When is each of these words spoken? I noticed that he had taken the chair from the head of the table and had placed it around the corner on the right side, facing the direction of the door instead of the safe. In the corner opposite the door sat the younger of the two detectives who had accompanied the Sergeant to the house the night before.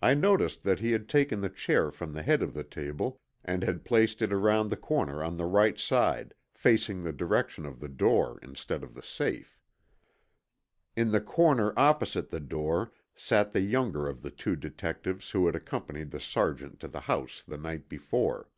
I 0.00 0.14
noticed 0.14 0.62
that 0.62 0.80
he 0.80 0.92
had 0.92 1.06
taken 1.06 1.42
the 1.42 1.50
chair 1.50 1.90
from 1.90 2.14
the 2.14 2.22
head 2.22 2.40
of 2.42 2.54
the 2.54 2.64
table 2.64 3.20
and 3.44 3.62
had 3.62 3.84
placed 3.84 4.22
it 4.22 4.32
around 4.32 4.70
the 4.70 4.76
corner 4.78 5.22
on 5.22 5.36
the 5.36 5.44
right 5.44 5.78
side, 5.78 6.32
facing 6.54 7.02
the 7.02 7.12
direction 7.12 7.66
of 7.66 7.78
the 7.78 7.86
door 7.88 8.38
instead 8.42 8.82
of 8.82 8.94
the 8.94 9.02
safe. 9.02 9.60
In 10.96 11.10
the 11.12 11.20
corner 11.20 11.74
opposite 11.78 12.30
the 12.30 12.40
door 12.40 12.92
sat 13.14 13.52
the 13.52 13.60
younger 13.60 14.08
of 14.08 14.22
the 14.22 14.30
two 14.30 14.56
detectives 14.56 15.28
who 15.32 15.44
had 15.44 15.54
accompanied 15.54 16.10
the 16.10 16.20
Sergeant 16.20 16.80
to 16.80 16.88
the 16.88 17.00
house 17.00 17.44
the 17.46 17.58
night 17.58 17.86
before. 17.86 18.48